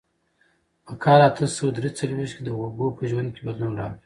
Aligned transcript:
په 0.85 0.93
کال 1.03 1.19
اته 1.29 1.45
سوه 1.55 1.71
درې 1.77 1.89
څلوېښت 1.99 2.33
کې 2.35 2.43
د 2.45 2.49
هوګو 2.57 2.87
په 2.97 3.03
ژوند 3.09 3.29
کې 3.35 3.41
بدلون 3.47 3.73
راغی. 3.79 3.97